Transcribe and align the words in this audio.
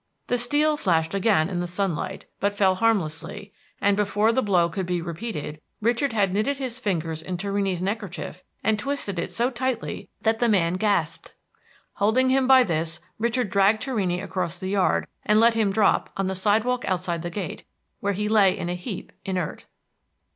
The 0.25 0.35
flat 0.37 0.43
steel 0.45 0.77
flashed 0.77 1.13
again 1.13 1.47
in 1.47 1.59
the 1.59 1.67
sunlight, 1.67 2.25
but 2.39 2.55
fell 2.55 2.73
harmlessly, 2.73 3.53
and 3.79 3.95
before 3.95 4.31
the 4.31 4.41
blow 4.41 4.67
could 4.67 4.87
be 4.87 4.99
repeated, 4.99 5.61
Richard 5.79 6.11
had 6.11 6.33
knitted 6.33 6.57
his 6.57 6.79
fingers 6.79 7.21
in 7.21 7.37
Torrini's 7.37 7.83
neckerchief 7.83 8.41
and 8.63 8.79
twisted 8.79 9.19
it 9.19 9.29
so 9.31 9.51
tightly 9.51 10.09
that 10.23 10.39
the 10.39 10.49
man 10.49 10.73
gasped. 10.73 11.35
Holding 11.97 12.31
him 12.31 12.47
by 12.47 12.63
this, 12.63 12.99
Richard 13.19 13.51
dragged 13.51 13.83
Torrini 13.83 14.19
across 14.23 14.57
the 14.57 14.69
yard, 14.69 15.05
and 15.23 15.39
let 15.39 15.53
him 15.53 15.71
drop 15.71 16.09
on 16.17 16.25
the 16.25 16.33
sidewalk 16.33 16.83
outside 16.85 17.21
the 17.21 17.29
gate, 17.29 17.63
where 17.99 18.13
he 18.13 18.27
lay 18.27 18.57
in 18.57 18.69
a 18.69 18.73
heap, 18.73 19.11
inert. 19.23 19.67